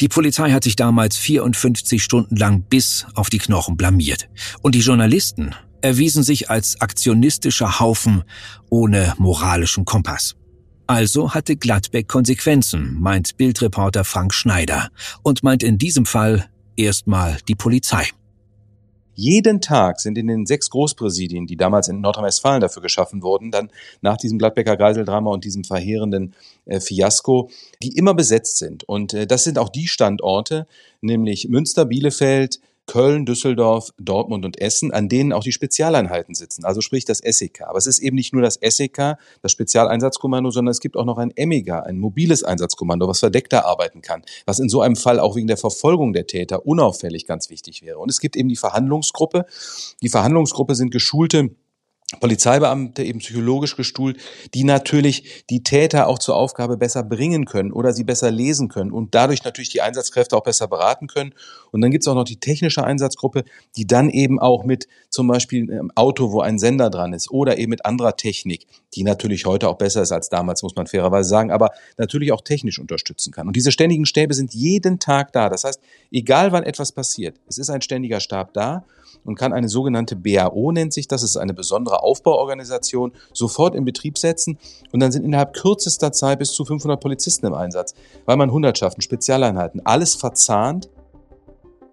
Die 0.00 0.06
Polizei 0.06 0.52
hat 0.52 0.62
sich 0.62 0.76
damals 0.76 1.16
54 1.16 2.04
Stunden 2.04 2.36
lang 2.36 2.62
bis 2.62 3.04
auf 3.14 3.28
die 3.28 3.38
Knochen 3.38 3.76
blamiert. 3.76 4.28
Und 4.62 4.76
die 4.76 4.80
Journalisten 4.80 5.56
erwiesen 5.80 6.22
sich 6.22 6.50
als 6.50 6.80
aktionistischer 6.80 7.80
Haufen 7.80 8.22
ohne 8.70 9.14
moralischen 9.18 9.84
Kompass. 9.84 10.36
Also 10.88 11.34
hatte 11.34 11.54
Gladbeck 11.54 12.08
Konsequenzen, 12.08 12.96
meint 12.98 13.36
Bildreporter 13.36 14.04
Frank 14.04 14.32
Schneider 14.32 14.88
und 15.22 15.42
meint 15.42 15.62
in 15.62 15.76
diesem 15.76 16.06
Fall 16.06 16.48
erstmal 16.76 17.36
die 17.46 17.54
Polizei. 17.54 18.06
Jeden 19.12 19.60
Tag 19.60 20.00
sind 20.00 20.16
in 20.16 20.28
den 20.28 20.46
sechs 20.46 20.70
Großpräsidien, 20.70 21.46
die 21.46 21.58
damals 21.58 21.88
in 21.88 22.00
Nordrhein-Westfalen 22.00 22.62
dafür 22.62 22.80
geschaffen 22.80 23.22
wurden, 23.22 23.50
dann 23.50 23.70
nach 24.00 24.16
diesem 24.16 24.38
Gladbecker 24.38 24.78
Geiseldrama 24.78 25.30
und 25.30 25.44
diesem 25.44 25.62
verheerenden 25.62 26.34
äh, 26.64 26.80
Fiasko, 26.80 27.50
die 27.82 27.94
immer 27.94 28.14
besetzt 28.14 28.56
sind. 28.56 28.84
Und 28.84 29.12
äh, 29.12 29.26
das 29.26 29.44
sind 29.44 29.58
auch 29.58 29.68
die 29.68 29.88
Standorte, 29.88 30.66
nämlich 31.02 31.48
Münster, 31.50 31.84
Bielefeld, 31.84 32.60
Köln, 32.88 33.24
Düsseldorf, 33.24 33.90
Dortmund 33.98 34.44
und 34.44 34.60
Essen, 34.60 34.92
an 34.92 35.08
denen 35.08 35.32
auch 35.32 35.44
die 35.44 35.52
Spezialeinheiten 35.52 36.34
sitzen, 36.34 36.64
also 36.64 36.80
sprich 36.80 37.04
das 37.04 37.18
SEK. 37.18 37.62
Aber 37.62 37.78
es 37.78 37.86
ist 37.86 38.00
eben 38.00 38.16
nicht 38.16 38.32
nur 38.32 38.42
das 38.42 38.58
SEK, 38.60 39.16
das 39.42 39.52
Spezialeinsatzkommando, 39.52 40.50
sondern 40.50 40.72
es 40.72 40.80
gibt 40.80 40.96
auch 40.96 41.04
noch 41.04 41.18
ein 41.18 41.30
EMIGA, 41.30 41.80
ein 41.80 41.98
mobiles 41.98 42.42
Einsatzkommando, 42.42 43.06
was 43.06 43.20
verdeckter 43.20 43.66
arbeiten 43.66 44.00
kann, 44.00 44.22
was 44.46 44.58
in 44.58 44.68
so 44.68 44.80
einem 44.80 44.96
Fall 44.96 45.20
auch 45.20 45.36
wegen 45.36 45.46
der 45.46 45.56
Verfolgung 45.56 46.12
der 46.12 46.26
Täter 46.26 46.66
unauffällig 46.66 47.26
ganz 47.26 47.50
wichtig 47.50 47.82
wäre. 47.82 47.98
Und 47.98 48.10
es 48.10 48.18
gibt 48.18 48.34
eben 48.34 48.48
die 48.48 48.56
Verhandlungsgruppe. 48.56 49.44
Die 50.02 50.08
Verhandlungsgruppe 50.08 50.74
sind 50.74 50.90
geschulte 50.90 51.50
Polizeibeamte 52.20 53.04
eben 53.04 53.18
psychologisch 53.18 53.76
gestuhlt, 53.76 54.16
die 54.54 54.64
natürlich 54.64 55.44
die 55.50 55.62
Täter 55.62 56.06
auch 56.06 56.18
zur 56.18 56.36
Aufgabe 56.36 56.78
besser 56.78 57.02
bringen 57.02 57.44
können 57.44 57.70
oder 57.70 57.92
sie 57.92 58.04
besser 58.04 58.30
lesen 58.30 58.68
können 58.68 58.92
und 58.92 59.14
dadurch 59.14 59.44
natürlich 59.44 59.68
die 59.68 59.82
Einsatzkräfte 59.82 60.34
auch 60.34 60.42
besser 60.42 60.68
beraten 60.68 61.06
können. 61.06 61.34
Und 61.70 61.82
dann 61.82 61.90
gibt 61.90 62.04
es 62.04 62.08
auch 62.08 62.14
noch 62.14 62.24
die 62.24 62.40
technische 62.40 62.82
Einsatzgruppe, 62.82 63.44
die 63.76 63.86
dann 63.86 64.08
eben 64.08 64.40
auch 64.40 64.64
mit 64.64 64.88
zum 65.10 65.28
Beispiel 65.28 65.70
einem 65.70 65.92
Auto, 65.96 66.32
wo 66.32 66.40
ein 66.40 66.58
Sender 66.58 66.88
dran 66.88 67.12
ist 67.12 67.30
oder 67.30 67.58
eben 67.58 67.70
mit 67.70 67.84
anderer 67.84 68.16
Technik, 68.16 68.66
die 68.94 69.02
natürlich 69.02 69.44
heute 69.44 69.68
auch 69.68 69.76
besser 69.76 70.00
ist 70.00 70.12
als 70.12 70.30
damals, 70.30 70.62
muss 70.62 70.76
man 70.76 70.86
fairerweise 70.86 71.28
sagen, 71.28 71.50
aber 71.50 71.72
natürlich 71.98 72.32
auch 72.32 72.40
technisch 72.40 72.78
unterstützen 72.78 73.32
kann. 73.32 73.46
Und 73.48 73.54
diese 73.54 73.70
ständigen 73.70 74.06
Stäbe 74.06 74.32
sind 74.32 74.54
jeden 74.54 74.98
Tag 74.98 75.34
da. 75.34 75.50
Das 75.50 75.64
heißt, 75.64 75.80
egal 76.10 76.52
wann 76.52 76.64
etwas 76.64 76.90
passiert, 76.92 77.36
es 77.48 77.58
ist 77.58 77.68
ein 77.68 77.82
ständiger 77.82 78.20
Stab 78.20 78.54
da 78.54 78.86
und 79.24 79.36
kann 79.36 79.52
eine 79.52 79.68
sogenannte 79.68 80.16
BAO 80.16 80.72
nennt 80.72 80.92
sich 80.92 81.08
das, 81.08 81.22
ist 81.22 81.36
eine 81.36 81.54
besondere 81.54 82.02
Aufbauorganisation, 82.02 83.12
sofort 83.32 83.74
in 83.74 83.84
Betrieb 83.84 84.18
setzen 84.18 84.58
und 84.92 85.00
dann 85.00 85.12
sind 85.12 85.24
innerhalb 85.24 85.54
kürzester 85.54 86.12
Zeit 86.12 86.38
bis 86.38 86.52
zu 86.52 86.64
500 86.64 87.00
Polizisten 87.00 87.46
im 87.46 87.54
Einsatz, 87.54 87.94
weil 88.24 88.36
man 88.36 88.50
Hundertschaften, 88.50 89.02
Spezialeinheiten, 89.02 89.84
alles 89.84 90.14
verzahnt 90.14 90.88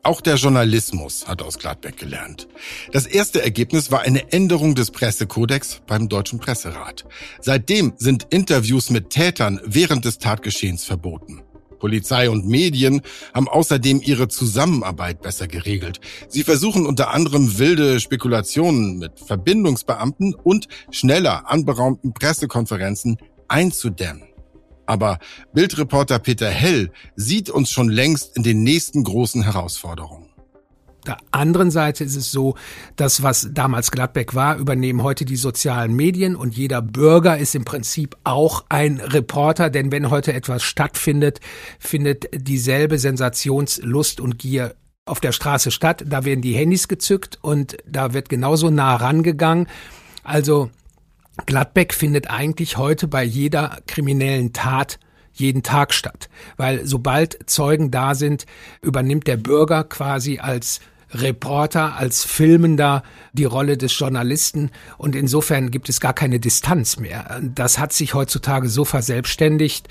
auch 0.06 0.22
der 0.22 0.36
Journalismus 0.36 1.28
hat 1.28 1.42
aus 1.42 1.58
Gladbeck 1.58 1.98
gelernt. 1.98 2.48
Das 2.92 3.08
erste 3.08 3.42
Ergebnis 3.42 3.90
war 3.90 4.02
eine 4.02 4.32
Änderung 4.32 4.76
des 4.76 4.92
Pressekodex 4.92 5.82
beim 5.88 6.10
Deutschen 6.10 6.38
Presserat. 6.38 7.06
Seitdem 7.42 7.94
sind 7.98 8.28
Interviews 8.30 8.92
mit 8.92 9.10
Tätern 9.10 9.60
während 9.66 10.06
des 10.06 10.20
Tatgeschehens 10.20 10.84
verboten. 10.84 11.42
Polizei 11.80 12.30
und 12.30 12.48
Medien 12.48 13.02
haben 13.34 13.48
außerdem 13.48 14.02
ihre 14.02 14.28
Zusammenarbeit 14.28 15.22
besser 15.22 15.48
geregelt. 15.48 16.00
Sie 16.28 16.44
versuchen 16.44 16.86
unter 16.86 17.12
anderem 17.12 17.58
wilde 17.58 18.00
Spekulationen 18.00 18.98
mit 18.98 19.20
Verbindungsbeamten 19.20 20.36
und 20.36 20.68
schneller 20.92 21.50
anberaumten 21.50 22.14
Pressekonferenzen 22.14 23.18
einzudämmen. 23.48 24.24
Aber 24.86 25.20
Bildreporter 25.54 26.20
Peter 26.20 26.50
Hell 26.50 26.92
sieht 27.16 27.50
uns 27.50 27.72
schon 27.72 27.90
längst 27.90 28.38
in 28.38 28.44
den 28.44 28.64
nächsten 28.64 29.04
großen 29.04 29.44
Herausforderungen 29.44 30.25
der 31.08 31.18
anderen 31.32 31.72
Seite 31.72 32.04
ist 32.04 32.16
es 32.16 32.32
so, 32.32 32.56
dass 32.96 33.24
was 33.24 33.50
damals 33.52 33.92
Gladbeck 33.92 34.36
war, 34.36 34.58
übernehmen 34.58 35.04
heute 35.04 35.26
die 35.26 35.36
sozialen 35.36 35.96
Medien 35.96 36.36
und 36.36 36.56
jeder 36.56 36.82
Bürger 36.82 37.38
ist 37.38 37.56
im 37.56 37.66
Prinzip 37.66 38.16
auch 38.24 38.66
ein 38.70 39.00
Reporter, 39.00 39.70
denn 39.70 39.92
wenn 39.92 40.10
heute 40.10 40.34
etwas 40.34 40.64
stattfindet, 40.64 41.40
findet 41.80 42.28
dieselbe 42.34 43.00
Sensationslust 43.00 44.20
und 44.20 44.40
Gier 44.40 44.76
auf 45.06 45.20
der 45.20 45.32
Straße 45.32 45.72
statt. 45.72 46.04
Da 46.08 46.26
werden 46.26 46.42
die 46.42 46.54
Handys 46.54 46.88
gezückt 46.88 47.38
und 47.42 47.78
da 47.88 48.14
wird 48.14 48.30
genauso 48.30 48.70
nah 48.70 48.96
rangegangen. 48.96 49.68
Also 50.24 50.70
Gladbeck 51.46 51.94
findet 51.94 52.30
eigentlich 52.30 52.78
heute 52.78 53.08
bei 53.08 53.24
jeder 53.24 53.78
kriminellen 53.88 54.54
Tat 54.54 55.00
jeden 55.34 55.64
Tag 55.64 55.94
statt, 55.94 56.30
weil 56.56 56.86
sobald 56.86 57.50
Zeugen 57.50 57.92
da 57.92 58.16
sind, 58.16 58.46
übernimmt 58.82 59.28
der 59.28 59.38
Bürger 59.38 59.84
quasi 59.84 60.40
als 60.40 60.80
Reporter, 61.22 61.96
als 61.96 62.24
Filmender 62.24 63.04
die 63.34 63.46
Rolle 63.46 63.78
des 63.78 63.98
Journalisten 63.98 64.72
und 64.98 65.16
insofern 65.16 65.72
gibt 65.72 65.90
es 65.90 66.00
gar 66.00 66.14
keine 66.14 66.40
Distanz 66.40 66.98
mehr. 66.98 67.42
Das 67.42 67.80
hat 67.80 67.94
sich 67.94 68.14
heutzutage 68.14 68.70
so 68.70 68.86
verselbstständigt, 68.86 69.88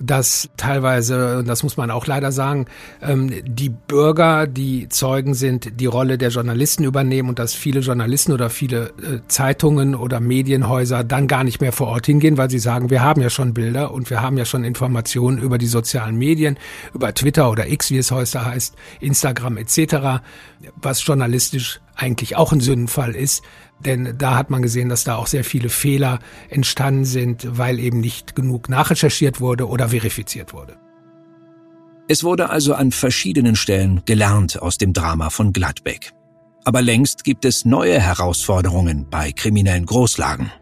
dass 0.00 0.48
teilweise, 0.56 1.38
und 1.38 1.48
das 1.48 1.62
muss 1.62 1.76
man 1.76 1.90
auch 1.90 2.06
leider 2.06 2.32
sagen, 2.32 2.66
ähm, 3.00 3.30
die 3.44 3.68
Bürger, 3.68 4.46
die 4.46 4.88
Zeugen 4.88 5.34
sind, 5.34 5.80
die 5.80 5.86
Rolle 5.86 6.18
der 6.18 6.30
Journalisten 6.30 6.84
übernehmen 6.84 7.28
und 7.28 7.38
dass 7.38 7.54
viele 7.54 7.80
Journalisten 7.80 8.32
oder 8.32 8.50
viele 8.50 8.86
äh, 9.02 9.20
Zeitungen 9.28 9.94
oder 9.94 10.20
Medienhäuser 10.20 11.04
dann 11.04 11.28
gar 11.28 11.44
nicht 11.44 11.60
mehr 11.60 11.72
vor 11.72 11.88
Ort 11.88 12.06
hingehen, 12.06 12.38
weil 12.38 12.50
sie 12.50 12.58
sagen, 12.58 12.90
wir 12.90 13.02
haben 13.02 13.20
ja 13.20 13.30
schon 13.30 13.54
Bilder 13.54 13.92
und 13.92 14.10
wir 14.10 14.22
haben 14.22 14.38
ja 14.38 14.44
schon 14.44 14.64
Informationen 14.64 15.38
über 15.38 15.58
die 15.58 15.66
sozialen 15.66 16.16
Medien, 16.16 16.58
über 16.94 17.14
Twitter 17.14 17.50
oder 17.50 17.68
X, 17.68 17.90
wie 17.90 17.98
es 17.98 18.10
heute 18.10 18.44
heißt, 18.44 18.74
Instagram 19.00 19.56
etc., 19.56 20.22
was 20.76 21.04
journalistisch 21.04 21.80
eigentlich 21.94 22.36
auch 22.36 22.52
ein 22.52 22.60
Sündenfall 22.60 23.14
ist. 23.14 23.42
Denn 23.84 24.14
da 24.18 24.36
hat 24.36 24.50
man 24.50 24.62
gesehen, 24.62 24.88
dass 24.88 25.04
da 25.04 25.16
auch 25.16 25.26
sehr 25.26 25.44
viele 25.44 25.68
Fehler 25.68 26.18
entstanden 26.48 27.04
sind, 27.04 27.58
weil 27.58 27.78
eben 27.78 28.00
nicht 28.00 28.36
genug 28.36 28.68
nachrecherchiert 28.68 29.40
wurde 29.40 29.68
oder 29.68 29.88
verifiziert 29.88 30.52
wurde. 30.52 30.76
Es 32.08 32.24
wurde 32.24 32.50
also 32.50 32.74
an 32.74 32.92
verschiedenen 32.92 33.56
Stellen 33.56 34.02
gelernt 34.04 34.60
aus 34.60 34.78
dem 34.78 34.92
Drama 34.92 35.30
von 35.30 35.52
Gladbeck. 35.52 36.12
Aber 36.64 36.82
längst 36.82 37.24
gibt 37.24 37.44
es 37.44 37.64
neue 37.64 37.98
Herausforderungen 38.00 39.06
bei 39.10 39.32
kriminellen 39.32 39.86
Großlagen. 39.86 40.52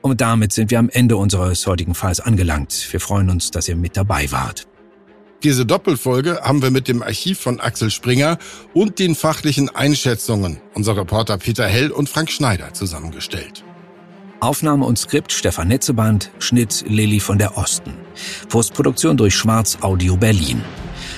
Und 0.00 0.20
damit 0.20 0.52
sind 0.52 0.70
wir 0.70 0.78
am 0.78 0.88
Ende 0.90 1.16
unseres 1.16 1.66
heutigen 1.66 1.94
Falls 1.94 2.20
angelangt. 2.20 2.88
Wir 2.90 3.00
freuen 3.00 3.30
uns, 3.30 3.50
dass 3.50 3.68
ihr 3.68 3.76
mit 3.76 3.96
dabei 3.96 4.30
wart. 4.30 4.66
Diese 5.42 5.66
Doppelfolge 5.66 6.40
haben 6.42 6.62
wir 6.62 6.70
mit 6.70 6.86
dem 6.86 7.02
Archiv 7.02 7.40
von 7.40 7.58
Axel 7.58 7.90
Springer 7.90 8.38
und 8.74 9.00
den 9.00 9.16
fachlichen 9.16 9.68
Einschätzungen 9.68 10.60
unserer 10.74 10.98
Reporter 10.98 11.36
Peter 11.36 11.66
Hell 11.66 11.90
und 11.90 12.08
Frank 12.08 12.30
Schneider 12.30 12.72
zusammengestellt. 12.74 13.64
Aufnahme 14.38 14.84
und 14.84 14.98
Skript 14.98 15.32
Stefan 15.32 15.68
Netzeband, 15.68 16.30
Schnitt 16.38 16.84
Lilly 16.86 17.18
von 17.18 17.38
der 17.38 17.58
Osten. 17.58 17.94
Postproduktion 18.48 19.16
durch 19.16 19.34
Schwarz 19.34 19.78
Audio 19.80 20.16
Berlin. 20.16 20.62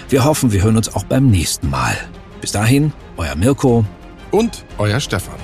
Wir 0.08 0.24
hoffen, 0.24 0.52
wir 0.52 0.62
hören 0.62 0.78
uns 0.78 0.94
auch 0.94 1.04
beim 1.04 1.30
nächsten 1.30 1.68
Mal. 1.68 1.96
Bis 2.40 2.52
dahin, 2.52 2.92
euer 3.18 3.34
Mirko 3.34 3.84
und 4.30 4.64
euer 4.78 5.00
Stefan. 5.00 5.43